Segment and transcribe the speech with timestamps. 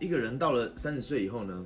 [0.00, 1.64] 一个人到了三十岁以后呢，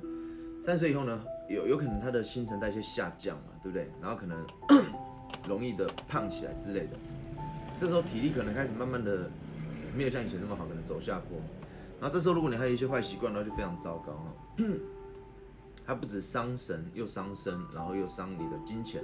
[0.61, 3.89] 三十岁以后呢，有有可能他的新陈代谢下降嘛，对不对？
[4.01, 4.45] 然后可能
[5.47, 6.97] 容易的胖起来之类的，
[7.77, 9.31] 这时候体力可能开始慢慢的
[9.95, 11.37] 没有像以前那么好，可能走下坡。
[12.01, 14.33] 然后这时候如果你还有一些坏习惯的话，就非常糟糕哈。
[15.87, 19.01] 它不止伤神又伤身，然后又伤你的金钱，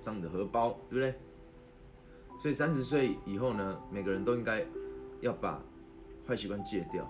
[0.00, 1.14] 伤你的荷包，对不对？
[2.40, 4.64] 所以三十岁以后呢，每个人都应该
[5.20, 5.62] 要把
[6.26, 7.08] 坏习惯戒掉。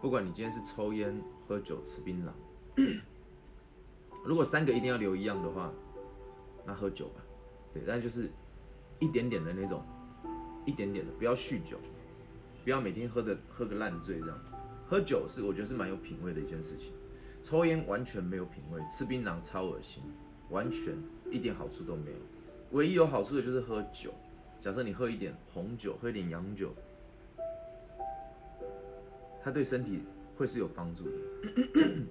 [0.00, 2.30] 不管你今天是抽烟、喝酒、吃槟榔，
[4.24, 5.70] 如果三个一定要留一样的话，
[6.64, 7.20] 那喝酒吧。
[7.72, 8.30] 对，但就是
[8.98, 9.84] 一点点的那种，
[10.64, 11.78] 一点点的，不要酗酒，
[12.64, 14.38] 不要每天喝的喝个烂醉这样。
[14.88, 16.92] 喝酒是我觉得是蛮有品味的一件事情。
[17.42, 20.02] 抽烟完全没有品味，吃槟榔超恶心，
[20.48, 20.96] 完全
[21.30, 22.16] 一点好处都没有。
[22.72, 24.12] 唯一有好处的就是喝酒。
[24.58, 26.74] 假设你喝一点红酒，喝一点洋酒，
[29.42, 30.02] 它对身体
[30.36, 31.12] 会是有帮助的。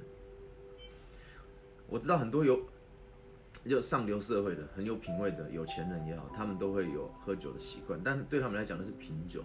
[1.88, 2.60] 我知道很多有
[3.66, 9.44] 就上流社会的很有品味的有钱人也好，他们都会有喝酒的习惯，但对他们来讲那是品酒。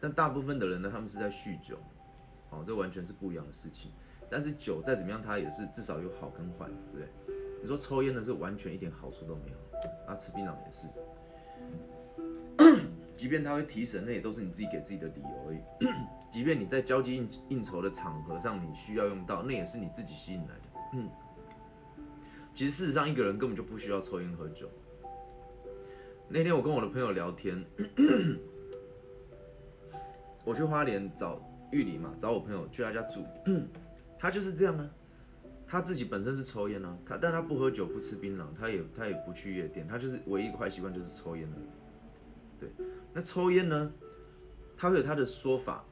[0.00, 1.78] 但大部分的人呢，他们是在酗酒，
[2.50, 3.90] 哦，这完全是不一样的事情。
[4.28, 7.08] 但是酒再怎么样，它也是至少有好跟坏，对不对？
[7.62, 9.56] 你说抽烟的是完全一点好处都没有，
[10.06, 10.86] 啊，吃槟榔也是，
[13.16, 15.58] 即便他会提神，那也都是你自己给自己的理由而已。
[16.30, 20.80] 即便你在交际应应酬的场合上你需要用到，那也是你自己吸引来的。
[20.92, 21.08] 嗯，
[22.52, 24.68] 其实事实上一个人根本就不需要抽烟喝酒。
[26.28, 27.64] 那天我跟我的朋友聊天，
[30.44, 31.40] 我去花莲找
[31.72, 33.24] 玉里嘛，找我朋友去他家住。
[34.18, 34.90] 他就是这样啊，
[35.66, 41.56] 他自己本身是抽烟啊，他但他不喝酒不吃槟榔，他也他也不去夜店，他就是唯一一个坏习惯就是抽烟了。
[42.58, 42.70] 对，
[43.12, 43.92] 那抽烟呢，
[44.76, 45.84] 他会有他的说法，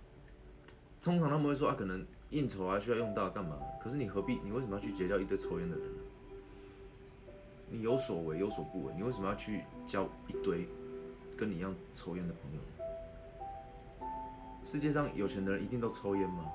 [1.02, 3.58] 通常他们会说啊，可能应酬啊需要用到干嘛？
[3.82, 4.40] 可是你何必？
[4.44, 5.98] 你为什么要去结交一堆抽烟的人呢？
[7.70, 10.68] 你有所为有所不为，你为什么要去交一堆
[11.36, 12.60] 跟你一样抽烟的朋友？
[14.62, 16.50] 世界上有钱的人一定都抽烟吗？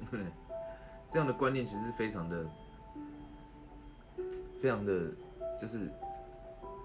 [0.00, 0.26] 对不对？
[1.10, 2.46] 这样的观念其实非常的、
[4.60, 5.10] 非常的，
[5.56, 5.88] 就是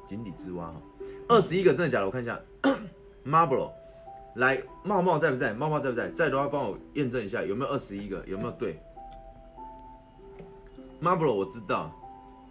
[0.05, 0.81] 井底之蛙哈。
[1.31, 2.05] 二十一个真的假的？
[2.05, 2.39] 我看一下，
[3.25, 3.71] Marble，
[4.35, 5.53] 来，茂茂在不在？
[5.53, 6.09] 茂茂在不在？
[6.11, 8.79] 在的话帮我验证一下有没有二十一个，有没有对
[11.01, 11.91] ？Marble 我知道，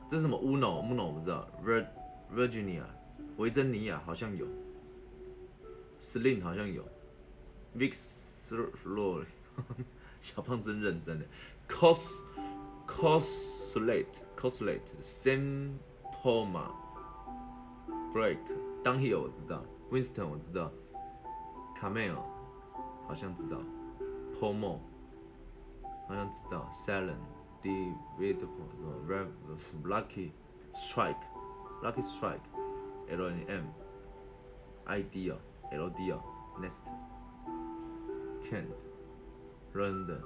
[0.08, 1.46] 这是什么？Uno，Uno 我不知道
[2.34, 2.82] Virginia
[3.36, 4.46] 维珍尼亚好像有
[6.00, 6.82] ，Slim 好像有
[7.76, 9.24] ，Vixlor，
[10.22, 11.26] 小胖真认真的。
[11.68, 12.22] cos
[12.86, 15.74] coslate coslate sam
[16.22, 16.64] poma
[18.12, 18.38] break
[18.83, 20.71] downhill 我知道，Winston 我知道，
[21.79, 22.15] Camel
[23.07, 23.57] 好像知道，
[24.39, 24.79] Pomo
[26.07, 27.17] 好像知道，Salen
[27.61, 28.47] David
[29.07, 29.27] Rev
[29.83, 30.31] Lucky
[30.71, 31.23] Strike
[31.81, 32.41] Lucky Strike
[33.09, 33.65] L N M
[34.85, 35.37] ID 哦
[35.71, 36.21] L D 哦
[36.59, 36.83] Nest
[38.41, 38.67] Kent
[39.73, 40.21] Random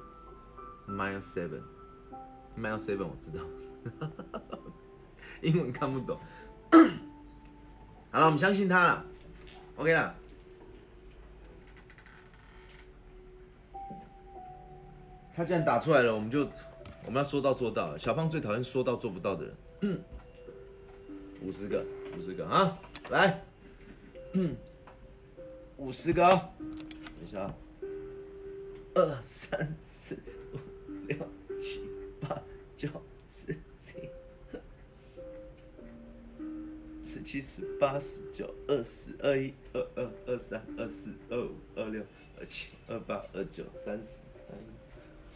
[0.88, 3.44] Mile Seven，Mile Seven 我知道，
[5.42, 6.20] 英文看不懂。
[8.15, 9.05] 好了，我们相信他了
[9.75, 10.15] ，OK 了。
[15.35, 16.49] 他既然打出来了，我们就
[17.07, 17.99] 我们要说到做到。
[17.99, 19.45] 小胖最讨厌说到做不到的
[19.81, 20.01] 人。
[21.43, 21.85] 五十个，
[22.17, 22.79] 五十个啊，
[23.11, 23.43] 来，
[25.77, 27.53] 五十个，等一下，
[28.95, 30.17] 二三四。
[30.53, 30.59] 五
[31.09, 31.19] 六
[31.59, 31.83] 七
[32.21, 32.41] 八
[32.77, 32.89] 九
[33.27, 33.59] 十
[37.15, 42.05] 十七十八十九二十二一二二二三二四二五二六
[42.37, 44.67] 二七二八二九三十三一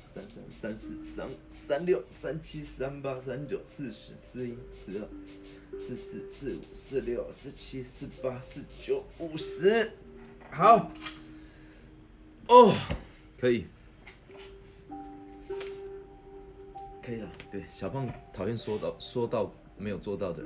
[0.09, 5.09] 三三三四三三六三七三八三九四十四一四二
[5.81, 9.93] 四四四五四六四七四八四九五十，
[10.51, 10.91] 好，
[12.49, 12.75] 哦，
[13.39, 13.67] 可以。
[17.01, 20.43] 可以了，对，小胖讨厌说到说到没有做到的。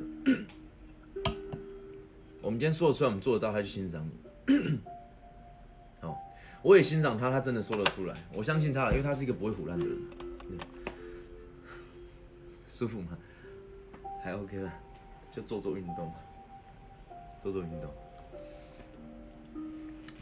[2.42, 4.10] 我们今天说得出来，我们做得到，他就欣赏你。
[6.00, 6.20] 好，
[6.60, 9.96] 我也欣赏他，他真的说得出来，我相信他了，因为他是一个不会胡乱的人。
[12.66, 13.16] 舒服吗？
[14.24, 14.72] 还 OK 了，
[15.30, 16.12] 就做做运动，
[17.40, 17.88] 做做运动。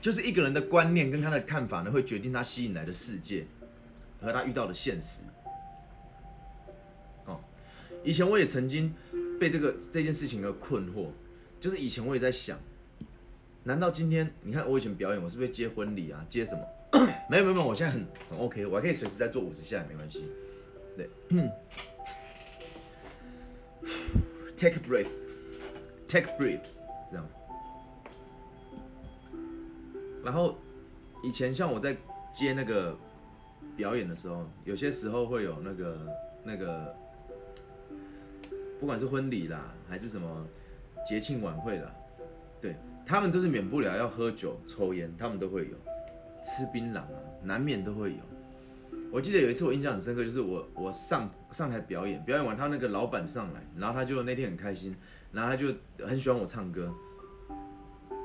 [0.00, 3.46] 就是一个人的观念跟他的看法呢，会决定他吸引来的世界
[4.20, 5.22] 和他遇到的现实。
[8.02, 8.94] 以前我也曾经
[9.38, 11.08] 被这个这件事情而困惑，
[11.60, 12.58] 就是以前我也在想，
[13.64, 16.66] 难道今天你看我以前表演，我是不是接婚礼啊，接什么
[17.28, 20.24] 没有没有没有，我现在很很 OK，我还可以随时再做五十下，没关系。
[20.96, 21.08] 对，
[24.56, 26.64] take breath，take breath，
[27.10, 27.28] 这样。
[30.24, 30.58] 然后
[31.22, 31.96] 以前像我在
[32.32, 32.96] 接那个
[33.76, 35.98] 表演的时候，有些时候会有那个
[36.42, 36.96] 那个，
[38.80, 40.46] 不管是婚礼啦，还是什么
[41.05, 41.91] 节庆晚会啦，
[42.61, 45.76] 对他们都是免不了要喝酒、抽烟，他们都会有
[46.43, 47.08] 吃槟榔啊，
[47.43, 48.19] 难免都会有。
[49.12, 54.97] 我记得有一次我印象很深刻，就是我我上上台表演，表演完他那个老板上来，然后他就那天很开心，
[55.32, 55.75] 然后他就
[56.06, 56.93] 很喜欢我唱歌，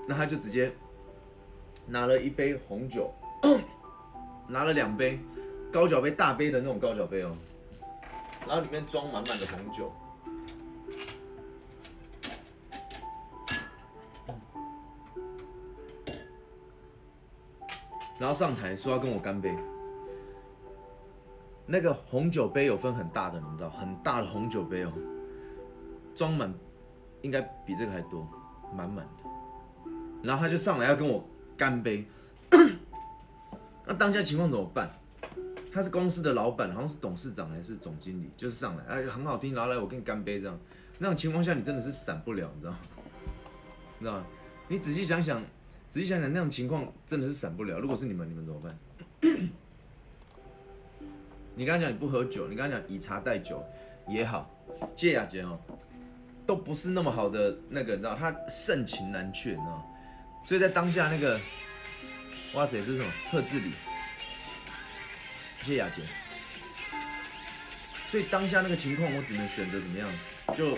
[0.08, 0.72] 那他就直接。
[1.88, 3.14] 拿了一杯红酒，
[4.50, 5.20] 拿了两杯
[5.72, 7.38] 高脚杯，大杯的那种高脚杯哦，
[8.48, 9.94] 然后里面装满满的红酒，
[18.20, 19.56] 然后上台说要跟我干杯。
[21.66, 24.92] 那个红酒杯有分很大的，你们知道，很大的红酒杯哦，
[26.14, 26.54] 装满
[27.22, 28.28] 应该比这个还多，
[28.76, 29.24] 满满的。
[30.24, 31.24] 然后他就上来要跟我。
[31.58, 32.06] 干杯！
[33.88, 34.92] 那当下情况怎么办？
[35.72, 40.60] 他是公司的老板，好像是董事长还是总经理，就是上来，哎，很好听，然后来我跟你干杯这样。
[41.00, 42.74] 那种情况下，你真的是闪不了，你知道？
[44.00, 44.26] 你知道吗？
[44.68, 45.42] 你仔细想想，
[45.96, 47.80] 仔细想想，那种情况真的是闪不了。
[47.80, 48.78] 如果是你们，你们怎么办？
[51.56, 53.66] 你刚刚讲你不喝酒，你刚刚讲以茶代酒
[54.10, 54.54] 也好，
[54.98, 55.58] 谢谢雅洁哦，
[56.46, 59.90] 都不是那么好的那个，你知道，他盛情难却，你知道。
[60.44, 61.40] 所以在当下那个，
[62.56, 63.72] 哇塞，这是什么特制礼？
[65.62, 66.02] 谢谢雅洁。
[68.10, 70.12] 所以当下那个情况，我只能选择怎么样？
[70.58, 70.78] 就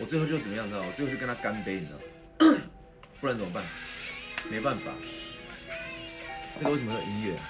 [0.00, 0.90] 我最后就怎么样，知道我？
[0.92, 1.98] 最后就跟他干杯，你知道？
[3.20, 3.64] 不然怎么办？
[4.50, 4.92] 没办法。
[6.58, 7.42] 这个为什么有音乐啊？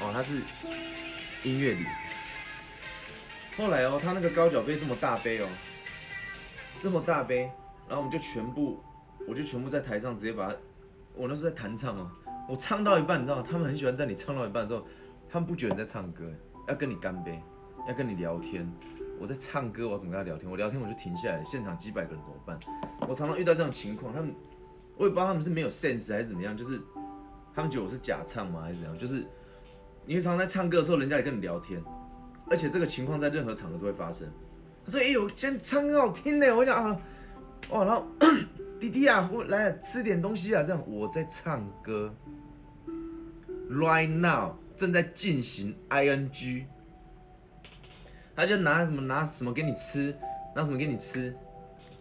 [0.00, 0.42] 哦，它是
[1.42, 1.84] 音乐里。
[3.56, 5.48] 后来哦，他那个高脚杯这么大杯哦，
[6.80, 7.50] 这么大杯。
[7.86, 8.82] 然后我们就全部，
[9.28, 10.56] 我就全部在台上直接把它，
[11.14, 12.10] 我那时候在弹唱哦，
[12.48, 13.44] 我唱到一半，你知道吗？
[13.48, 14.86] 他们很喜欢在你唱到一半的时候，
[15.30, 16.24] 他们不觉得你在唱歌，
[16.66, 17.38] 要跟你干杯，
[17.86, 18.66] 要跟你聊天。
[19.20, 20.50] 我在唱歌，我怎么跟他聊天？
[20.50, 22.58] 我聊天我就停下来，现场几百个人怎么办？
[23.08, 24.34] 我常常遇到这种情况，他们
[24.96, 26.80] 我也不知道他们是没有 sense 还是怎么样，就是
[27.54, 28.98] 他们觉得我是假唱吗还是怎样？
[28.98, 29.24] 就是
[30.06, 31.82] 因为常常在唱歌的时候，人家也跟你聊天，
[32.50, 34.28] 而且这个情况在任何场合都会发生。
[34.84, 37.00] 他说：“哎呦，现在唱歌好听呢。”我讲啊。
[37.70, 38.06] 哇，然后
[38.78, 42.14] 弟弟啊，我来吃点东西啊，这样我在唱歌
[43.70, 46.66] ，right now 正在进行 ing，
[48.34, 50.14] 他就拿什么拿什么给你吃，
[50.54, 51.34] 拿什么给你吃，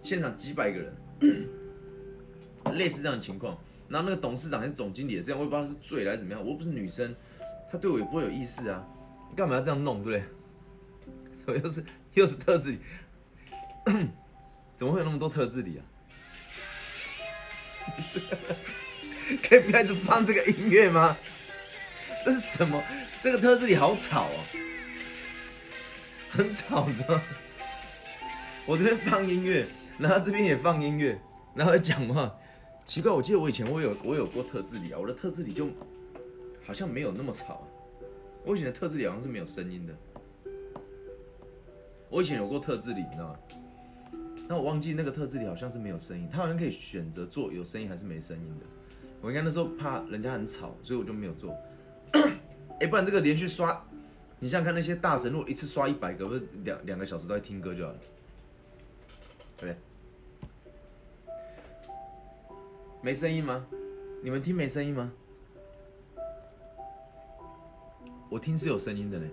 [0.01, 0.95] 现场几百个人，
[2.77, 3.57] 类似这样的情况，
[3.87, 7.15] 然后那个董事长跟总经理也是这样，我也不知道是醉了还是怎么样，我又不是女生，
[7.71, 8.85] 他对我也不会有意思啊，
[9.29, 10.21] 你干嘛要这样弄，对
[11.45, 11.59] 不对？
[11.61, 11.83] 又是
[12.13, 12.77] 又是特质。
[14.77, 15.83] 怎么会有那么多特质里啊？
[19.43, 21.15] 可以不要一直放这个音乐吗？
[22.23, 22.81] 这是什么？
[23.21, 24.39] 这个特质里好吵哦，
[26.33, 27.21] 很吵的。
[28.65, 29.67] 我这边放音乐，
[29.99, 31.19] 然后这边也放音乐，
[31.53, 32.33] 然后讲话。
[32.85, 35.67] 奇怪，我记得我以前我有我有过特质里啊，我的特质里就
[36.65, 37.67] 好像没有那么吵。
[38.43, 39.93] 我以前的特质里好像是没有声音的。
[42.09, 43.35] 我以前有过特质里，你知道吗？
[44.47, 48.65] 那我忘记那个特质里好像是没有声音，他好像可以选择做有声音还是没声音的。
[49.21, 51.55] 我应该那时候怕人家很吵，所以我就没有做。
[52.81, 53.85] 哎，不然这个连续刷，
[54.43, 57.99] 你想想看那些大神，如果一次刷一百个，不是两两个小时都在听歌就好了，
[59.55, 59.77] 对不对？
[63.01, 63.65] 没声音吗？
[64.21, 65.09] 你们听没声音吗？
[68.29, 69.29] 我听是有声音的嘞。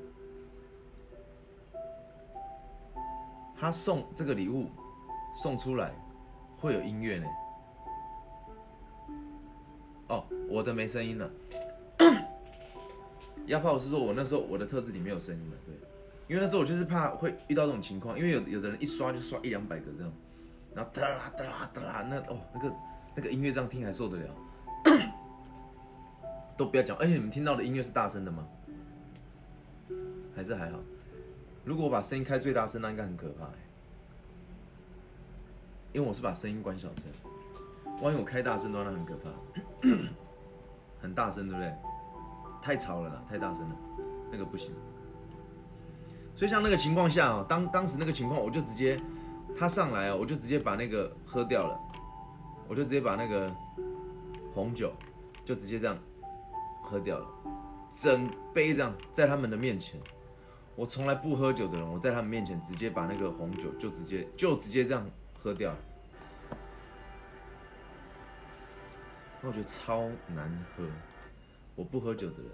[3.58, 4.70] 他送这个礼物。
[5.32, 5.92] 送出来
[6.56, 7.26] 会有音乐呢。
[10.08, 11.30] 哦，我的没声音了。
[13.50, 15.74] 压炮是说我那时候我的特质里没有声音了，对，
[16.28, 20.12] 因为那时候我就是怕会遇到这种情况，因为有有的人一刷就刷一两百个这样，
[20.74, 22.72] 然后哒啦哒啦哒啦，那哦那个
[23.16, 24.34] 那个音乐这样听还受得了？
[26.56, 28.46] 都不要讲，而且你们听到的音乐是大声的吗？
[30.36, 30.78] 还是还好？
[31.64, 33.48] 如果我把声音开最大声，那应该很可怕。
[35.92, 37.06] 因为我是把声音关小声，
[38.00, 39.30] 万一我开大声的话，那很可怕，
[41.02, 41.74] 很大声，对不对？
[42.62, 43.76] 太吵了啦，太大声了，
[44.30, 44.74] 那个不行。
[46.36, 48.98] 所以像那个情况下哦，当当时那个情况，我就直接
[49.58, 51.78] 他上来哦，我就直接把那个喝掉了，
[52.68, 53.50] 我就直接把那个
[54.54, 54.92] 红酒
[55.44, 55.98] 就直接这样
[56.82, 57.26] 喝掉了，
[57.90, 60.00] 整杯这样在他们的面前。
[60.76, 65.78] 我从来不喝酒的人，我在他们面前直接把那个红酒就直接就直接这样喝掉了，
[69.42, 70.84] 那我觉得超难喝。
[71.80, 72.52] 我不喝酒的人。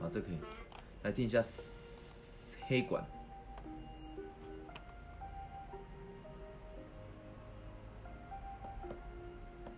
[0.00, 0.38] 好，这可以
[1.02, 1.42] 来听一下
[2.68, 3.04] 黑管。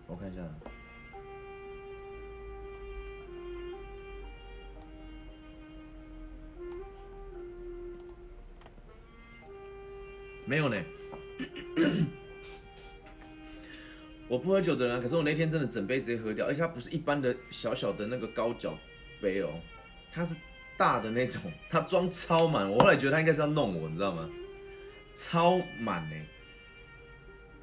[0.05, 0.43] 我看一下，
[10.51, 10.75] 没有呢。
[14.27, 18.77] 我不喝酒的人，可是我那天真的整杯直接喝掉，而且它不是一般的小小的那个高脚
[19.21, 19.49] 杯哦，
[20.11, 20.35] 它是
[20.75, 21.41] 大的那种，
[21.71, 22.69] 它装超满。
[22.69, 24.29] 我后来觉得他应该是要弄我，你知道吗？
[25.15, 26.15] 超满呢，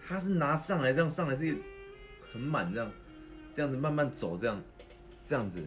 [0.06, 1.54] 他是拿上来这样上来是
[2.32, 2.90] 很满这样，
[3.52, 4.62] 这样子慢慢走这样，
[5.26, 5.62] 这样子。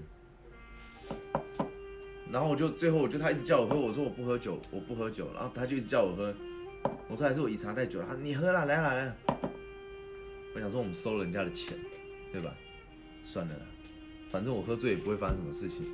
[2.32, 6.34] 然后我就最后我就他一直叫我喝，我说我不喝酒，我不喝酒，然后他就一直叫我喝，
[7.10, 9.16] 我说还是我以茶代酒，他你喝了来来来。
[10.54, 11.78] 我想说，我们收了人家的钱，
[12.32, 12.54] 对吧？
[13.24, 13.66] 算了啦，
[14.32, 15.86] 反正我喝醉也不会发生什么事情。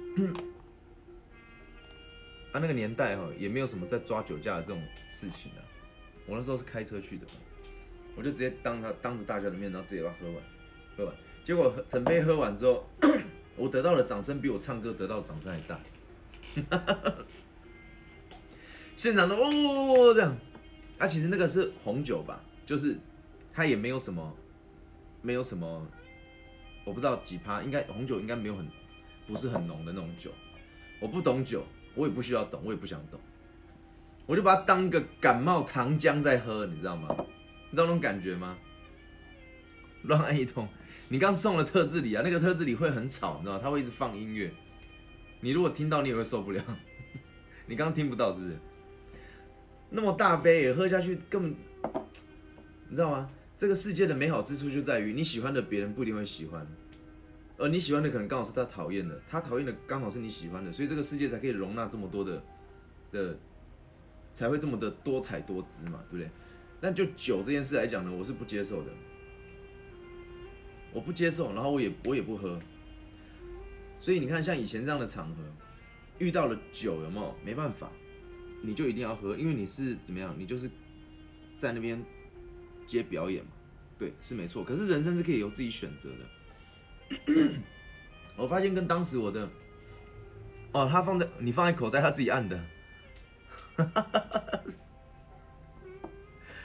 [2.51, 5.62] 啊，那个年代哈，也没有什么在抓酒驾的这种事情啊。
[6.25, 7.27] 我那时候是开车去的，
[8.15, 10.44] 我就直接当他当着大家的面，然后直接把它喝完，
[10.98, 11.13] 喝完。
[11.44, 12.88] 结果整杯喝完之后，
[13.56, 15.79] 我得到的掌声比我唱歌得到的掌声还大。
[18.96, 20.36] 现场的哦这样，
[20.97, 22.97] 啊，其实那个是红酒吧，就是
[23.53, 24.35] 它也没有什么。
[25.23, 25.85] 没有什么，
[26.85, 28.65] 我不知道几趴，应该红酒应该没有很，
[29.25, 30.31] 不是很浓的那种酒。
[31.01, 33.19] 我不懂酒，我也不需要懂，我也不想懂，
[34.25, 37.07] 我就把它当个感冒糖浆在喝，你知道吗？
[37.69, 38.57] 你知道那种感觉吗？
[40.03, 40.67] 乱按一通，
[41.09, 43.57] 你刚送了特制里啊，那个特制里会很吵，你知道？
[43.59, 44.53] 它会一直放音乐，
[45.41, 46.63] 你如果听到你也会受不了。
[47.65, 48.57] 你刚刚听不到是不是？
[49.89, 51.56] 那么大杯也喝下去根本，
[52.89, 53.29] 你知道吗？
[53.58, 56.67] 这个世界的美好之处就在于，你喜欢的别人不一定会喜欢，
[57.58, 62.44] 而你喜欢的可能刚好是他讨厌的，他讨厌的刚好是你喜欢的，所以这个世界才可以容纳这么多的
[63.12, 63.36] 的，
[64.34, 66.29] 才会这么的多彩多姿嘛，对不对？
[66.79, 68.91] 但就酒这件事来讲呢，我是不接受的，
[70.94, 72.60] 我不接受，然后我也我也不喝，
[74.00, 75.41] 所以你看，像以前这样的场合，
[76.20, 77.36] 遇到了酒有没有？
[77.44, 77.91] 没办法，
[78.61, 80.35] 你就一定要喝，因为你是怎么样？
[80.37, 80.69] 你就是
[81.57, 82.03] 在那边。
[82.87, 83.51] 接表演嘛，
[83.99, 84.63] 对，是没错。
[84.63, 86.25] 可是人生是可以由自己选择的。
[88.37, 89.49] 我发现跟当时我的，
[90.71, 92.63] 哦，他放在你放在口袋，他自己按的，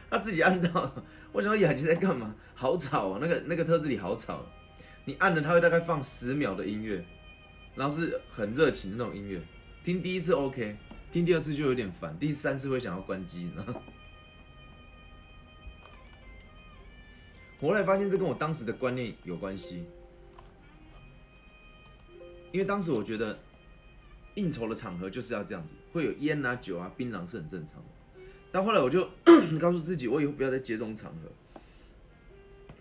[0.08, 0.94] 他自己按到。
[1.32, 2.36] 我想说雅琪在干嘛？
[2.54, 3.18] 好吵啊！
[3.20, 4.46] 那个那个特质里好吵。
[5.04, 7.04] 你按了，他会大概放十秒的音乐，
[7.74, 9.42] 然后是很热情的那种音乐。
[9.82, 10.76] 听第一次 OK，
[11.12, 13.82] 听第二次就有点烦，第三次会想要关机，然后。
[17.60, 19.84] 我后来发现这跟我当时的观念有关系，
[22.50, 23.38] 因为当时我觉得
[24.34, 27.84] 应酬的场合就是要这样子，会有烟啊、酒啊、槟榔是很正常的。
[28.50, 29.08] 但后来我就
[29.60, 31.30] 告诉自己，我以后不要再接这种场合，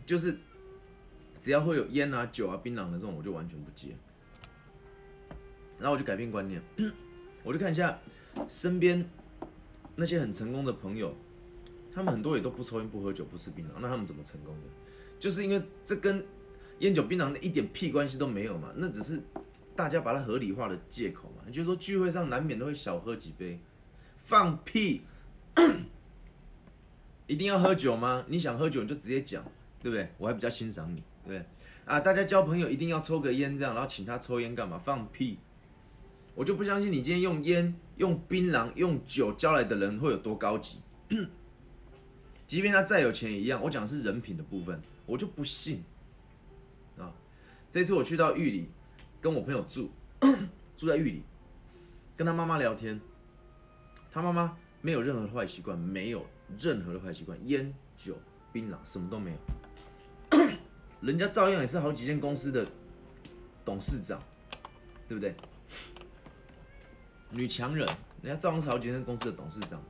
[0.06, 0.36] 就是
[1.40, 3.90] 只要会有烟啊、酒啊、槟榔的这种，我就完全不接。
[5.78, 6.62] 然后我就改变观念，
[7.44, 8.00] 我就看一下
[8.48, 9.10] 身边
[9.96, 11.16] 那些很成功的朋友。
[11.94, 14.62] 他们很多也都不抽烟、不喝酒、不吃槟榔，那他们怎么成功的？
[15.20, 16.26] 就是因为这跟
[16.80, 19.22] 烟酒槟榔的一点屁关系都没有嘛，那只是
[19.76, 21.44] 大家把它合理化的借口嘛。
[21.46, 23.60] 你就说聚会上难免都会小喝几杯，
[24.24, 25.02] 放屁，
[27.28, 28.24] 一定要喝酒吗？
[28.30, 29.44] 你想喝酒你就直接讲，
[29.82, 30.10] 对不对？
[30.18, 31.46] 我还比较欣赏你，对不对？
[31.84, 34.78] 啊，大家交朋友一定要抽个烟这样，然后请他抽烟干嘛？
[34.78, 35.40] 放屁！
[36.36, 40.79] 我就不相信你今天用烟、用槟榔、用酒交来的人会有多高级。
[42.48, 45.84] 即便他再有钱也一样，我讲的是人品的部分，我就不信
[46.98, 47.13] 啊！
[47.70, 48.70] 这次我去到玉里，
[49.22, 49.91] 跟我朋友住，
[50.75, 51.24] 住在玉里，
[52.17, 53.00] 跟他妈妈聊天，
[54.10, 56.25] 他妈妈没有任何坏习惯，没有
[56.58, 58.17] 任何的坏习惯，烟酒
[58.51, 60.39] 槟榔什么都没有，
[61.01, 62.65] 人家照样也是好几间公司的
[63.63, 64.20] 董事长，
[65.08, 65.36] 对不对？
[67.32, 67.88] 女强人，
[68.22, 69.82] 人家赵红朝今天公司的董事长，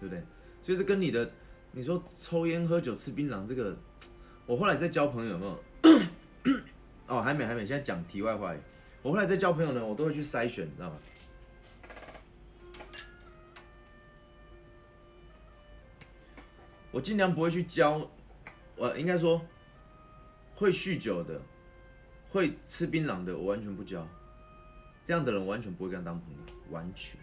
[0.00, 0.22] 对不对？
[0.62, 1.30] 所以这跟你的，
[1.72, 3.76] 你说抽烟、喝酒、吃槟榔这个，
[4.46, 5.64] 我后来在交朋友，有没有？
[7.08, 7.66] 哦，还没，还没。
[7.66, 8.54] 现在讲题外话，
[9.02, 10.98] 我后来在交朋友呢，我都会去筛选，你知道吗？
[16.90, 18.08] 我尽量不会去交，
[18.76, 19.40] 我应该说
[20.54, 21.40] 会酗酒的、
[22.28, 24.06] 会吃槟榔的，我完全不交。
[25.08, 26.38] 这样的人完全不会跟他当朋友，
[26.70, 27.18] 完全，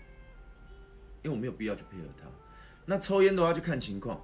[1.22, 2.26] 因为我没有必要去配合他。
[2.84, 4.20] 那抽烟的话就看情况，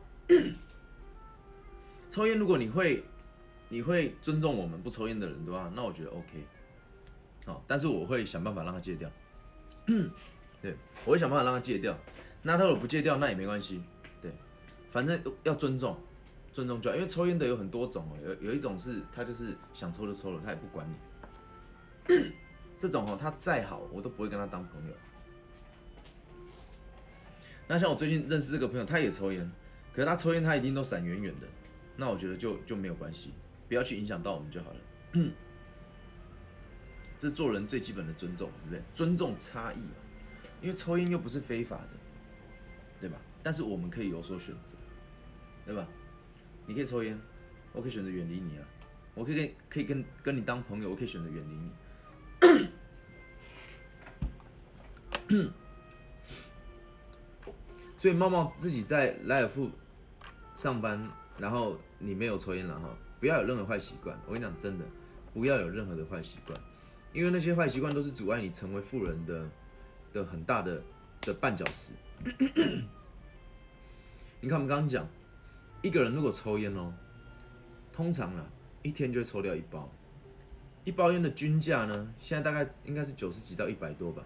[2.09, 3.03] 抽烟如果你会
[3.69, 6.43] 你会尊重我们不抽烟的人的话，那我觉得 OK。
[7.45, 9.07] 好，但是我会想办法让他戒掉。
[10.59, 10.75] 对，
[11.05, 11.95] 我会想办法让他戒掉。
[12.41, 13.83] 那他如果不戒掉，那也没关系。
[14.19, 14.31] 对，
[14.89, 15.95] 反正要尊重，
[16.51, 16.95] 尊重就好。
[16.95, 20.95] 因为抽烟的有很多种哦，有有一种是他就是想抽就抽了，他也不管你。
[22.81, 24.93] 这种哦，他再好，我都不会跟他当朋友。
[27.67, 29.51] 那像我最近认识这个朋友，他也抽烟，
[29.93, 31.45] 可是他抽烟他一定都闪远远的。
[31.95, 33.31] 那我觉得就就没有关系，
[33.67, 34.79] 不要去影响到我们就好了。
[37.19, 38.83] 这做人最基本的尊重，对不对？
[38.95, 39.93] 尊重差异嘛，
[40.59, 41.89] 因为抽烟又不是非法的，
[42.99, 43.17] 对吧？
[43.43, 44.75] 但是我们可以有所选择，
[45.67, 45.87] 对吧？
[46.65, 47.15] 你可以抽烟，
[47.73, 48.65] 我可以选择远离你啊。
[49.13, 51.69] 我可以跟可以跟跟你当朋友，我可以选择远离你
[57.97, 59.69] 所以茂茂自己在莱尔富
[60.55, 61.07] 上班，
[61.37, 64.19] 然后你没有抽烟了哈，不要有任何坏习惯。
[64.25, 64.85] 我跟你讲，真的，
[65.33, 66.59] 不要有任何的坏习惯。
[67.13, 69.49] 因为那些坏习惯都是阻碍你成为富人的
[70.13, 70.81] 的很大的
[71.21, 71.91] 的绊脚石。
[74.39, 75.07] 你看我们刚刚讲，
[75.81, 76.93] 一个人如果抽烟哦，
[77.91, 78.45] 通常啊
[78.81, 79.91] 一天就会抽掉一包，
[80.83, 84.23] 一包烟的均价呢，现在大概应该是九十几到一百多吧。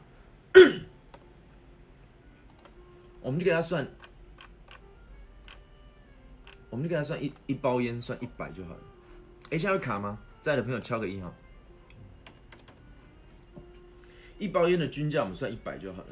[3.26, 3.84] 我们就给他算，
[6.70, 8.80] 我们就给他算一一包烟算一百就好了。
[9.50, 10.20] 哎，现在卡吗？
[10.40, 11.34] 在的朋友敲个一哈。
[14.38, 16.10] 一包烟的均价我们算一百就好了，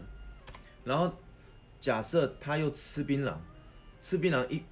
[0.84, 1.14] 然后
[1.80, 3.36] 假设他又吃槟榔，
[4.00, 4.64] 吃槟榔一，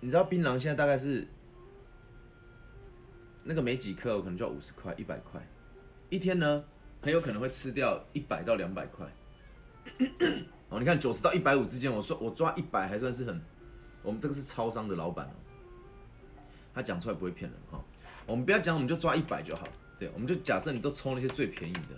[0.00, 1.28] 你知道槟榔现在大概是
[3.44, 5.46] 那个没几颗，可能就要五十块、一百块，
[6.08, 6.64] 一天呢
[7.02, 9.06] 很有可能会吃掉一百到两百块。
[10.70, 13.40] 哦，你看九十到一百五之间，我说我抓一百还算是很，
[14.02, 15.34] 我们这个是超商的老板哦，
[16.74, 17.84] 他讲出来不会骗人哈。
[18.26, 19.64] 我们不要讲，我们就抓一百就好，
[19.98, 21.90] 对，我们就假设你都抽那些最便宜的。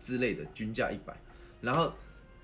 [0.00, 1.14] 之类的均价一百，
[1.60, 1.92] 然后，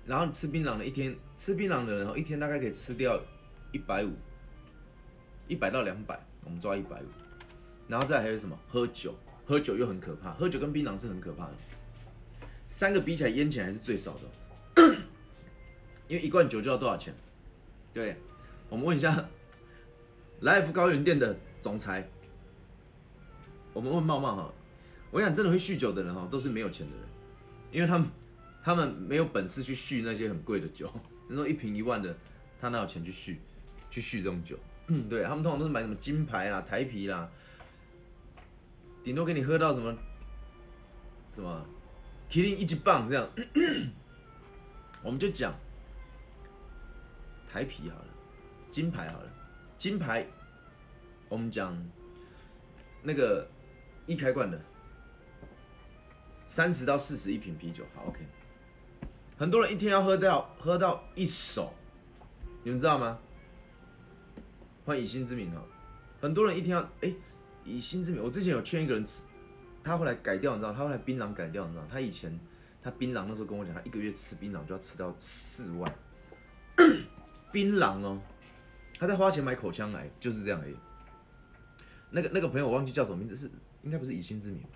[0.05, 3.19] 然后你吃槟榔的一天吃槟榔的人，一天大概可以吃掉
[3.71, 4.11] 一百五，
[5.47, 7.05] 一百到两百，我们抓一百五，
[7.87, 8.55] 然后再还有什么？
[8.67, 11.53] 喝酒，喝酒又很可怕，喝酒跟槟榔是很可怕的，
[12.67, 14.21] 三个比起来，烟钱还是最少的，
[16.07, 17.13] 因为一罐酒就要多少钱？
[17.93, 18.15] 对，
[18.69, 19.27] 我们问一下
[20.41, 22.07] 来福高原店的总裁，
[23.73, 24.53] 我们问茂茂哈，
[25.11, 27.05] 我想真的会酗酒的人哈，都是没有钱的人。
[27.71, 28.07] 因为他们，
[28.63, 30.91] 他们没有本事去酗那些很贵的酒。
[31.27, 32.15] 你说一瓶一万的，
[32.59, 33.35] 他哪有钱去酗，
[33.89, 34.57] 去酗这种酒？
[35.09, 37.29] 对他们通常都是买什么金牌啦、台啤啦，
[39.03, 39.93] 顶多给你喝到什么，
[41.33, 41.65] 什么
[42.29, 43.29] 麒麟一级棒这样。
[45.03, 45.53] 我们就讲
[47.57, 48.05] 台啤好了，
[48.69, 49.31] 金牌好了，
[49.79, 50.27] 金牌，
[51.27, 51.75] 我们讲
[53.01, 53.49] 那个
[54.05, 54.61] 一开罐的。
[56.45, 58.19] 三十到四十一瓶啤酒，好 OK。
[59.39, 61.73] 很多人一天要喝到喝到一手，
[62.61, 63.17] 你们知道吗？
[64.85, 65.59] 欢迎以心之名哈。
[66.21, 67.11] 很多人一天要哎，
[67.65, 69.23] 以心之名，我之前有劝一个人吃，
[69.83, 70.71] 他后来改掉，你知道？
[70.71, 71.87] 他后来槟榔改掉，你知道？
[71.89, 72.39] 他以前
[72.83, 75.91] 他槟榔那时候跟我讲，他一个月吃槟榔就要吃到四万。
[77.51, 78.19] 槟榔哦，
[78.99, 80.75] 他在花钱买口腔癌，就是这样而已。
[82.09, 83.49] 那个那个朋友我忘记叫什么名字，是
[83.83, 84.69] 应该不是以心之名吧？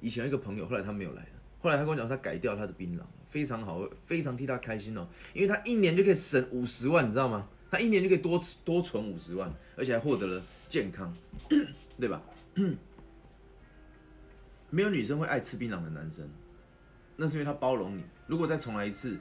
[0.00, 1.28] 以前一个朋友，后来他没有来了。
[1.60, 5.06] 后来他跟我讲，他改掉他的槟榔，非常好，非常替他开心哦。
[5.32, 7.48] 因为他一年就可以省五十万，你知道吗？
[7.70, 11.14] 他一年就可以多多存五十万，而且还获得了健康，
[12.00, 12.20] 对吧？
[14.68, 16.28] 没有女生会爱吃槟榔的男生，
[17.16, 18.02] 那是因为他包容你。
[18.26, 19.16] 如果再重来一次，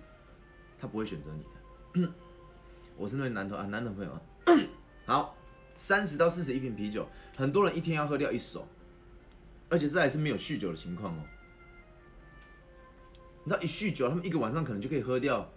[0.79, 1.49] 他不会选择你的。
[2.95, 4.21] 我是那位男同啊，男的朋友啊。
[5.05, 5.35] 好，
[5.75, 8.67] 三十到四十一瓶啤酒，很多人一天要喝掉一手。
[9.69, 11.23] 而且这还是没有酗酒的情况哦。
[13.43, 15.49] 你知道一酗酒，他们一个晚上可能就可以喝掉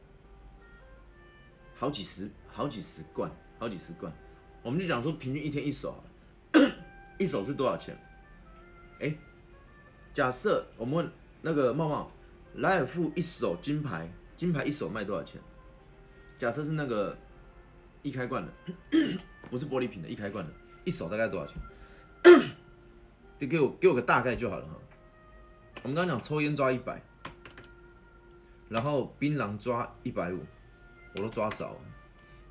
[1.74, 4.12] 好几十、好几十罐、好几十罐。
[4.62, 6.02] 我们就讲说，平均一天一手，
[7.18, 7.96] 一手是多少钱？
[9.00, 9.14] 哎，
[10.12, 11.10] 假设我们
[11.42, 12.10] 那个茂茂，
[12.54, 15.40] 莱尔富一手金牌，金牌一手卖多少钱？
[16.36, 17.16] 假设是那个
[18.02, 18.52] 一开罐的，
[19.50, 20.52] 不是玻璃瓶的，一开罐的，
[20.84, 21.60] 一手大概多少钱？
[23.38, 24.76] 就给我给我个大概就好了哈。
[25.82, 27.02] 我们刚刚讲抽烟抓一百，
[28.68, 30.40] 然后槟榔抓一百五，
[31.16, 31.80] 我都抓少了。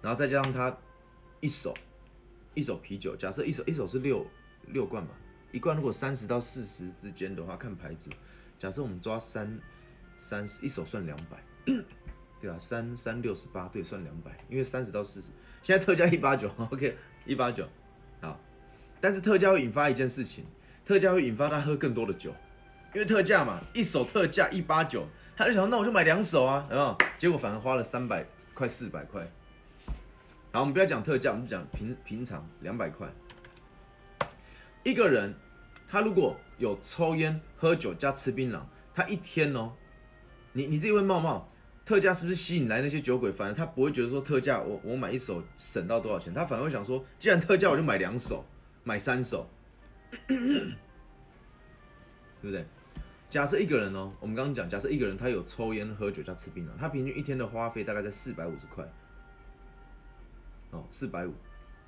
[0.02, 0.76] 然后再加上他
[1.40, 1.74] 一手
[2.54, 4.26] 一手啤酒，假设一手一手是六
[4.68, 5.12] 六罐嘛，
[5.52, 8.10] 一罐如果三十到四十之间的话，看牌子，
[8.60, 9.60] 假设我们抓三
[10.16, 11.44] 三十一手算两百，
[12.44, 15.30] 对啊，三三六十八，对，算两百，因为三十到四十，
[15.62, 17.66] 现在特价一八九，OK，一八九，
[18.20, 18.38] 好，
[19.00, 20.44] 但是特价会引发一件事情，
[20.84, 22.36] 特价会引发他喝更多的酒，
[22.94, 26.98] 因为特价嘛，一手特价一八九，他就想那我就买两手啊，有没有？
[27.18, 29.26] 结果反而花了三百快四百块。
[30.52, 33.08] 好，我们不要讲特价，我们讲平平常两百块。
[34.84, 35.34] 一个人，
[35.88, 38.60] 他如果有抽烟、喝酒加吃槟榔，
[38.94, 39.72] 他一天哦，
[40.52, 41.50] 你你自己问茂茂，
[41.86, 43.32] 特价是不是吸引来那些酒鬼？
[43.32, 48.46] 反而他不会觉得说特价，我我买一手省到多少钱，他反而会想说，既然特价，我就买两手，
[48.84, 49.50] 买三手，
[50.28, 50.38] 对
[52.42, 52.66] 不对？
[53.30, 58.88] 假设一个人哦，我们刚刚讲，假设一个人他有抽烟、喝酒加吃槟榔，他平均一天的花费大概在四百五十块。
[60.72, 61.34] 哦，四百五，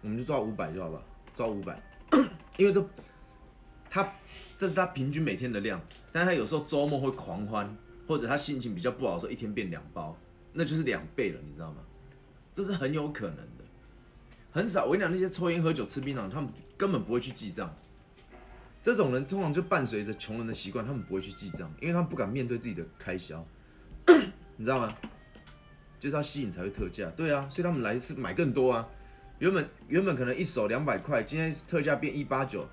[0.02, 1.02] 我们就抓五百就好吧，
[1.36, 1.82] 抓五百，
[2.58, 2.86] 因为这
[3.90, 4.14] 他
[4.58, 5.82] 这是他平均每天的量，
[6.12, 7.76] 但他有时候周末会狂欢，
[8.08, 10.18] 或者他心情比较不好的时候，一天变两包，
[10.54, 11.78] 那就是两倍了，你知道吗？
[12.54, 13.64] 这是很有可能的，
[14.52, 14.86] 很少。
[14.86, 17.76] 我跟你讲，那些抽烟、喝酒、吃槟榔，他们根本不会去记账。
[18.82, 23.46] 这种人通常就伴随着穷人的习惯，他们不会去记账，因为他们不敢面对自己的开销，
[24.56, 24.96] 你知道吗？
[26.00, 28.88] 就是要吸引才会特价，对啊，所以他们来是买更多啊。
[29.40, 32.66] 原本原本可能一手两百块，今天特价变一八九，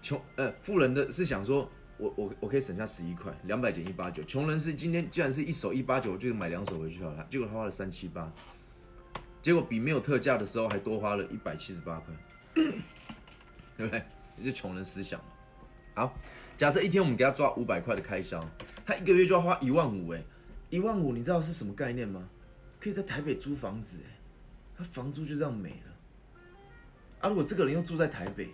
[0.00, 4.22] 穷呃富人的是想说，我我我可以省下十一块，两百减一八九。
[4.24, 7.26] 穷人是今天既然是一手一八九，我就买两手回去好了。
[7.28, 8.32] 结果他花了三七八，
[9.42, 12.14] 结果比没有特价的时候还多花了一百七十八块，
[13.76, 14.02] 对不对？
[14.38, 15.26] 这是穷人思想嘛。
[15.94, 16.14] 好，
[16.56, 18.42] 假设一天我们给他抓五百块的开销，
[18.86, 20.22] 他一个月就要花一万五，哎，
[20.70, 22.26] 一万五，你知道是什么概念吗？
[22.80, 24.16] 可以在台北租房子，哎，
[24.78, 25.92] 他房租就这样没了。
[27.20, 28.48] 啊，如果这个人又住在台北，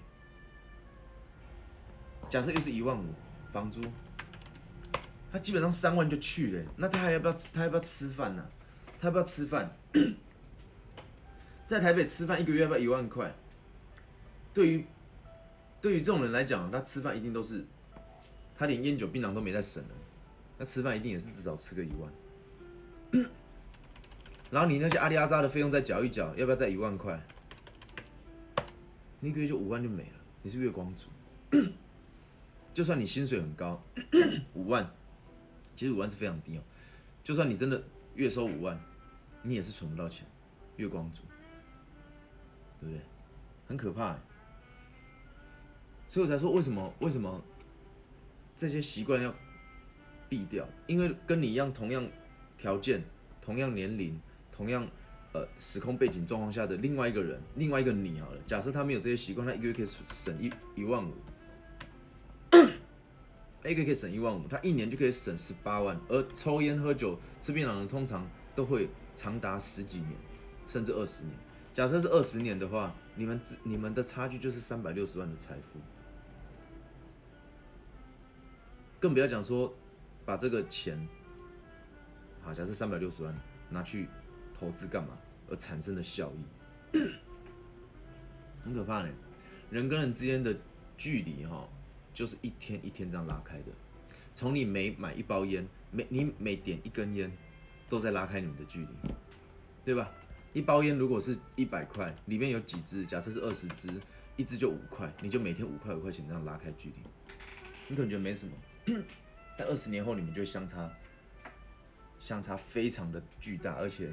[2.28, 3.04] 假设又是一万五
[3.56, 3.80] 房租，
[5.32, 8.46] 他基本上三万就去了，那他还要不要他要不要吃饭呢？
[8.98, 9.74] 他要不要吃饭？
[11.66, 13.34] 在台北吃饭一个月要不要一万块？
[14.52, 14.84] 对于
[15.80, 17.64] 对于这种人来讲，他吃饭一定都是
[18.58, 19.94] 他连烟酒槟榔都没在省了，
[20.58, 23.24] 那吃饭一定也是至少吃个一万。
[24.50, 27.18] 然后你那些阿里阿扎的费用再缴一缴，要不要再一万块？
[29.20, 31.08] 你一个月就五万就没了，你是月光族。
[32.76, 33.82] 就算你薪水很高，
[34.52, 34.86] 五万，
[35.74, 36.62] 其实五万是非常低哦。
[37.24, 37.82] 就算你真的
[38.16, 38.78] 月收五万，
[39.40, 40.26] 你也是存不到钱，
[40.76, 41.22] 月光族，
[42.78, 43.00] 对不对？
[43.66, 44.18] 很可怕。
[46.06, 47.42] 所以我才说为什么为什么
[48.54, 49.34] 这些习惯要
[50.28, 50.68] 避掉？
[50.86, 52.06] 因为跟你一样同样
[52.58, 53.02] 条件、
[53.40, 54.20] 同样年龄。
[54.52, 54.86] 同样，
[55.32, 58.40] 呃，时空背景状况下的另外一个人，另外一个你好了。
[58.46, 61.12] 假设他没有这些习惯，他一个月可以省一一万五，
[63.68, 65.98] 一个月可以省一万五，他一年就可以省十八万。
[66.08, 70.12] 而抽烟、喝酒、吃槟榔的通常都会长达十几年，
[70.66, 71.34] 甚至二十年。
[71.72, 75.80] 假设是二十年的话，你们你们的差距就是三百六十万的财富。
[78.98, 79.74] 更不要讲说
[80.24, 81.06] 把这个钱，
[82.40, 83.34] 好，假设三百六十万
[83.70, 84.08] 拿去。
[84.58, 85.10] 投资干嘛
[85.50, 86.98] 而产生的效益，
[88.64, 89.08] 很可怕呢。
[89.68, 90.56] 人跟人之间的
[90.96, 91.68] 距离哈，
[92.16, 93.64] 就是一天一天这样拉开的。
[94.34, 97.30] 从你每买一包烟，每你每点一根烟，
[97.90, 98.88] 都在拉开你们的距离，
[99.84, 100.10] 对吧？
[100.54, 103.04] 一包烟如果是一百块，里面有几支？
[103.04, 103.88] 假设是二十支，
[104.38, 106.94] 一支就五块，你就每天五块五块钱这样拉开距离，
[107.88, 108.54] 你可能觉得没什么，
[109.58, 110.90] 但二十年后你们就相差，
[112.18, 114.10] 相差非常的巨大，而且。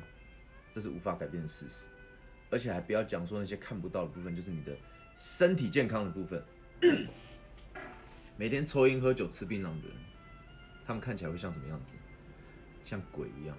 [0.72, 1.86] 这是无法改变的事实，
[2.50, 4.76] 而且还不要讲说那些看不到的部分，就是你的
[5.16, 6.44] 身体健康的部分。
[8.38, 9.98] 每天抽烟、喝酒、吃槟榔的人，
[10.86, 11.92] 他们看起来会像什么样子？
[12.84, 13.58] 像鬼一样。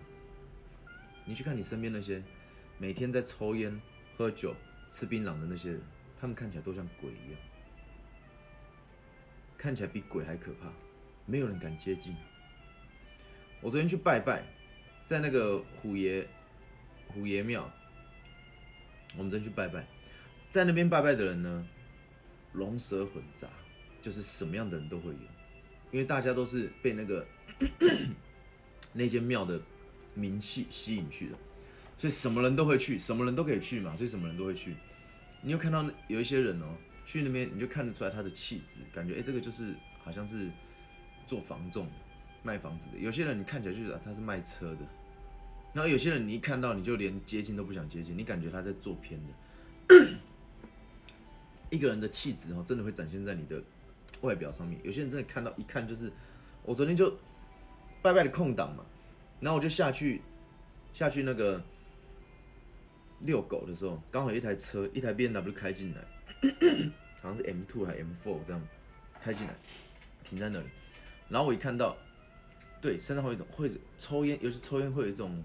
[1.24, 2.22] 你去看你身边那些
[2.78, 3.80] 每天在抽烟、
[4.16, 4.54] 喝酒、
[4.88, 5.80] 吃槟榔的那些人，
[6.20, 7.40] 他们看起来都像鬼一样，
[9.56, 10.72] 看起来比鬼还可怕，
[11.24, 12.14] 没有人敢接近。
[13.60, 14.44] 我昨天去拜拜，
[15.06, 16.28] 在那个虎爷。
[17.08, 17.70] 虎爷庙，
[19.16, 19.86] 我们再去拜拜，
[20.50, 21.64] 在那边拜拜的人呢，
[22.54, 23.46] 龙蛇混杂，
[24.04, 25.18] 就是什么样的人都会有，
[25.90, 27.26] 因为大家都是被那个
[28.92, 29.58] 那间庙的
[30.12, 31.38] 名气吸引去的，
[31.96, 34.74] 所以什么人都会去，什么人都可以去嘛，所以什么人都会去。
[35.40, 40.50] 你又看到有一些人哦，去那边你就看得出来他的气质，感觉哎，这个就是好像是
[41.26, 41.90] 做房仲、
[42.42, 42.98] 卖房子的。
[42.98, 44.80] 有些人你看起来就是他是卖车的。
[45.72, 49.32] 然后有些人你一看到你就连接近都不想接近，你感觉他在做偏的。
[51.70, 53.60] 一个人的气质哦，真的会展现在你的
[54.24, 54.80] 外表上面。
[54.82, 56.10] 有些人真的看到一看就是，
[56.62, 57.14] 我昨天就
[58.02, 58.84] 拜拜的空档嘛，
[59.40, 60.22] 然后我就下去
[60.92, 61.62] 下去那个
[63.20, 66.00] 遛狗的时候，刚好一台车一台 B N W 开进来，
[67.20, 68.60] 好像是 M two 还 M four 这样
[69.20, 69.54] 开进来，
[70.22, 70.66] 停在那里，
[71.28, 71.96] 然后我一看到，
[72.80, 75.42] 对，身上会有一种会抽烟，尤其抽烟会有一种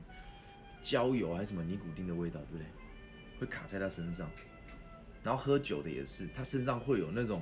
[0.82, 2.66] 焦油还是什么尼古丁的味道，对不对？
[3.40, 4.30] 会卡在他身上。
[5.22, 7.42] 然后喝酒的也是，他身上会有那种，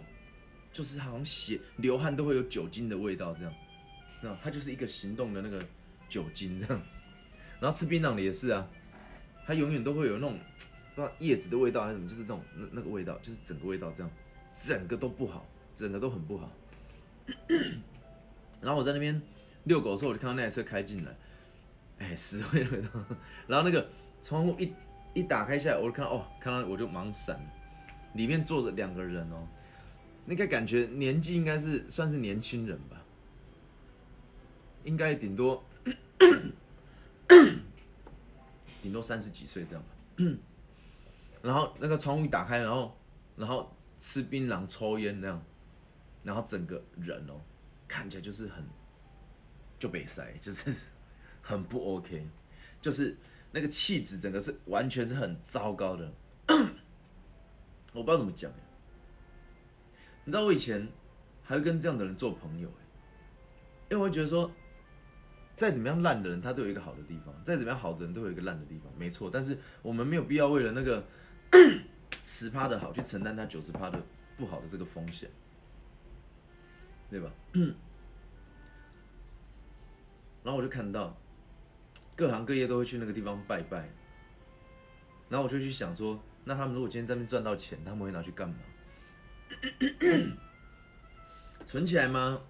[0.77, 3.51] 就是好像血流汗都会有酒精的味道，这样，
[4.21, 5.59] 那它就是一个行动的那个
[6.07, 6.79] 酒精这样。
[7.59, 8.69] 然后吃槟榔的也是啊，
[9.47, 10.37] 它永远都会有那种
[10.93, 14.11] 不知道叶子的味道还是什么，就是那种那那个味道，就是整个味道这样，
[14.53, 16.51] 整个都不好，整个都很不好。
[18.61, 19.19] 然后我在那边
[19.63, 21.11] 遛狗的时候，我就看到那台车开进来，
[21.97, 22.89] 哎，死灰的味道。
[23.47, 23.89] 然后那个
[24.21, 24.71] 窗户一
[25.15, 27.39] 一打开下来，我就看到哦，看到我就忙闪。
[28.13, 29.47] 里面坐着两个人哦，
[30.29, 33.01] 那个感觉年纪应该是算是年轻人吧，
[34.83, 35.63] 应该顶多
[38.81, 39.89] 顶多三十几岁这样吧。
[41.41, 42.93] 然后那个窗户一打开，然后
[43.37, 45.41] 然后吃槟榔、抽烟那样，
[46.23, 47.39] 然后整个人哦，
[47.87, 48.65] 看起来就是很
[49.79, 50.75] 就被塞， 就是
[51.41, 52.27] 很不 OK，
[52.81, 53.15] 就是
[53.53, 56.11] 那个气质整个是完全是很糟糕的。
[57.93, 58.51] 我不知道怎么讲
[60.27, 60.85] 你知道我以前
[61.41, 62.67] 还会跟这样的人做朋友
[63.89, 64.51] 因为我会觉得说，
[65.55, 69.29] 再怎么样烂的人，他都有一个好的地方；再怎么样好的人，都有一个烂的地方，没错。
[69.31, 71.01] 但是我们没有必要为了那个
[72.25, 74.03] 十趴的好，去承担他九十趴的
[74.35, 75.29] 不好的这个风险，
[77.09, 77.31] 对吧？
[80.43, 81.15] 然后我就看到
[82.17, 83.89] 各行各业都会去那个地方拜拜，
[85.29, 86.21] 然后我就去想说。
[86.43, 88.55] 那他们如果今天在那边赚到钱，他们会拿去干嘛？
[91.65, 92.41] 存起来吗？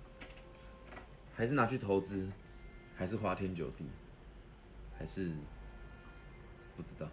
[1.33, 2.27] 还是拿去投资？
[2.95, 3.85] 还是花天酒地？
[4.97, 5.31] 还是
[6.75, 7.09] 不知道？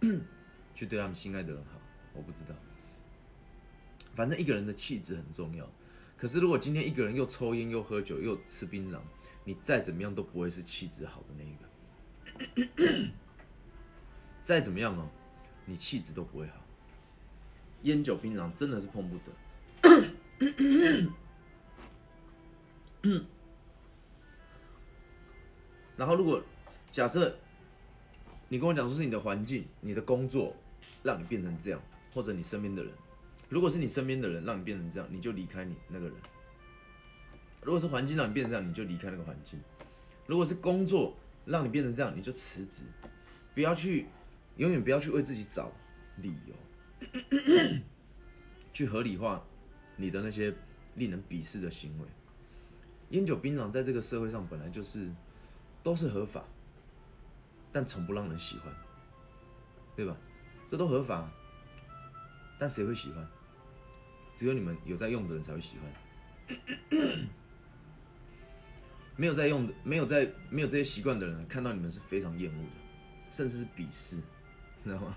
[0.74, 1.80] 去对他们心爱的人好？
[2.14, 2.54] 我不知道。
[4.14, 5.68] 反正一个人的气质很重要。
[6.16, 8.98] 可是如果今天一个人又抽烟又喝酒又吃槟榔，
[9.44, 11.54] 你再怎么样都不会是气质好的那一
[12.66, 13.08] 个。
[14.42, 15.08] 再怎么样哦。
[15.66, 16.59] 你气质都不会好，
[17.82, 19.32] 烟酒槟榔真的是碰不得。
[25.96, 26.42] 然后，如果
[26.90, 27.36] 假设
[28.48, 30.56] 你跟我讲说是你的环境、你的工作
[31.02, 31.80] 让你变成这样，
[32.14, 32.92] 或者你身边的人，
[33.48, 36.14] 如果是你身边的人让你变成这样，你就离开你那个人；
[37.62, 39.58] 如果是环境让你变成这样，你就离开那个环境；
[40.26, 42.84] 如果是工作让你变成这样，你就辞职，
[43.54, 44.06] 不要去。
[44.56, 45.72] 永远不要去为自己找
[46.16, 46.54] 理由，
[48.72, 49.44] 去合理化
[49.96, 50.54] 你的那些
[50.94, 52.06] 令人鄙视的行为。
[53.10, 55.10] 烟酒槟榔在这个社会上本来就是
[55.82, 56.44] 都是合法，
[57.72, 58.72] 但从不让人喜欢，
[59.96, 60.16] 对吧？
[60.68, 61.28] 这都合法，
[62.58, 63.26] 但谁会喜欢？
[64.36, 66.58] 只有你们有在用的人才会喜欢。
[69.16, 72.70] 没有在用的、没有在、没有这些习惯的人，看到你们是非常厌恶的，
[73.30, 74.22] 甚至是鄙视。
[74.84, 75.14] 知道吗？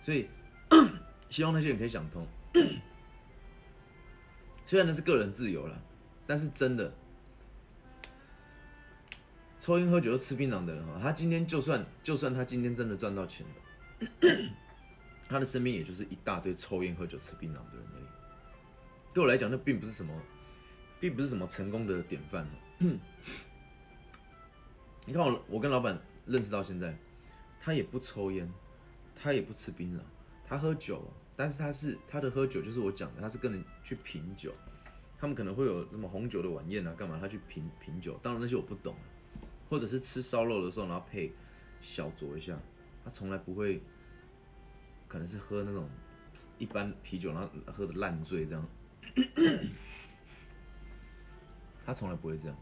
[0.00, 0.28] 所以
[1.34, 2.24] 希望那些人可以想通。
[4.64, 5.82] 虽然那是个人自由了，
[6.28, 6.94] 但是真的，
[9.58, 13.54] 抽烟喝酒又吃槟榔的人哈，他今天就算就算他今天真的赚到钱了，
[15.28, 18.04] 他的身边也就是一大堆抽烟喝酒吃槟榔的人而已。
[19.12, 20.14] 对我来讲，那并不是什么，
[21.00, 22.46] 并不是什么成功的典范。
[25.04, 26.96] 你看我，我跟老板认识到现在。
[27.60, 28.48] 他也不抽烟，
[29.16, 30.00] 他也不吃槟榔，
[30.46, 31.02] 他喝酒，
[31.36, 34.54] 但是他是他的喝酒就是我讲的，他是跟人去品酒，
[35.18, 37.18] 他们可能会有什么红酒的晚宴啊，干嘛？
[37.20, 38.94] 他去品品酒，当然那些我不懂，
[39.68, 41.32] 或者是吃烧肉的时候，然后配
[41.80, 42.56] 小酌一下，
[43.04, 43.82] 他从来不会，
[45.08, 45.88] 可能是喝那种
[46.58, 48.68] 一般啤酒，然后喝的烂醉这样，
[51.84, 52.56] 他从来不会这样。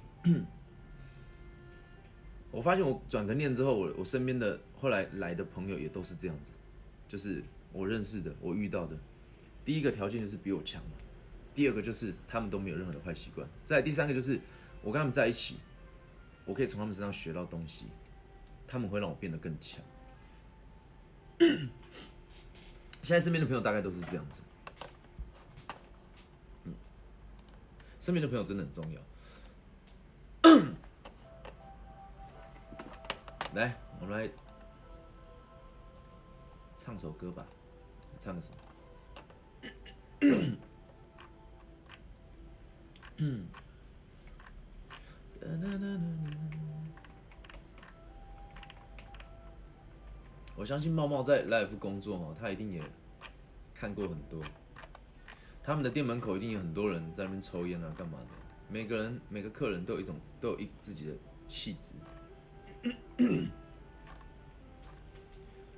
[2.50, 6.52] 我发现我转个念之后，我我身边的后来来的朋友也都是这样子，
[7.08, 8.96] 就是我认识的，我遇到的，
[9.64, 10.90] 第一个条件就是比我强嘛，
[11.54, 14.38] 第二个就是他们都没有任何的坏习惯，再第三个就是
[14.82, 15.56] 我跟他们在一起，
[16.44, 17.86] 我可以从他们身上学到东西，
[18.66, 19.82] 他们会让我变得更强。
[23.02, 24.42] 现在身边的朋友大概都是这样子，
[26.64, 26.74] 嗯，
[27.98, 29.00] 身边的朋友真的很重要。
[33.54, 34.30] 来，我们来
[36.78, 37.44] 唱首歌吧，
[38.18, 38.56] 唱个什么？
[50.54, 52.82] 我相信茂茂在 Life 工作哦，他一定也
[53.74, 54.40] 看过很多。
[55.62, 58.26] 他们的店门口一定有很多人在那边抽烟啊，干嘛的？
[58.68, 61.14] 每个人每个客人都有一种都有一自己的
[61.48, 61.96] 气质。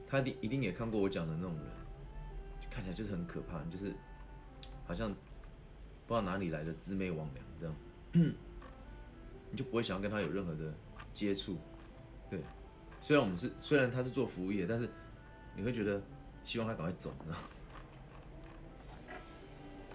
[0.07, 1.67] 他一定一定也看过我讲的那种人，
[2.75, 3.95] 看起来就是很可怕，就是
[4.85, 5.15] 好像不
[6.09, 7.29] 知道哪里来的魑魅魍魉
[7.61, 7.77] 这样，
[9.53, 10.75] 你就不会想要跟他有任何的
[11.13, 11.57] 接触。
[12.29, 12.41] 对，
[13.01, 14.89] 虽然我们是虽然他是做服务业，但是
[15.55, 16.03] 你会觉得
[16.43, 17.39] 希望他赶快走，你知道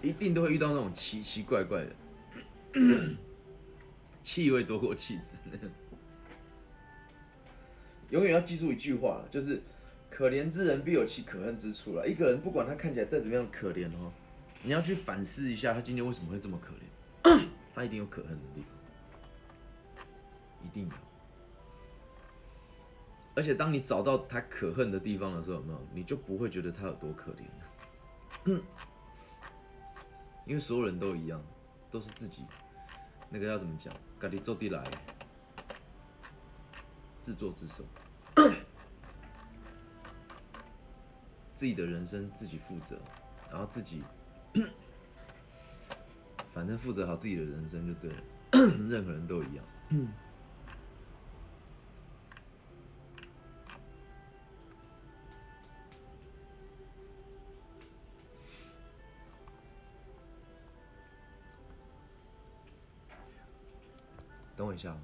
[0.00, 1.94] 一定都会遇到那种奇奇怪怪的，
[4.22, 5.36] 气味多过气质。
[8.08, 9.62] 永远要记住一句话，就是
[10.10, 12.06] 可怜之人必有其可恨之处了。
[12.06, 14.12] 一个人不管他看起来再怎么样可怜哦，
[14.62, 17.46] 你要去反思一下，他今天为什么会这么可怜？
[17.72, 20.04] 他一定有可恨的地方，
[20.66, 20.92] 一定有。
[23.34, 25.80] 而且当你找到他可恨的地方的时候，有没有？
[25.94, 27.44] 你就不会觉得他有多可怜
[28.56, 28.60] 了。
[30.46, 31.40] 因为所有人都一样，
[31.90, 32.44] 都是自己
[33.30, 33.94] 那个要怎么讲？
[34.18, 34.84] 咖喱做地来，
[37.20, 37.84] 自作自受，
[41.60, 42.98] 自己的人生自己负责，
[43.50, 44.02] 然后自己
[46.54, 48.16] 反正负责好自己的人生就对了。
[48.88, 49.64] 任何人都一样。
[64.56, 64.96] 等我一下。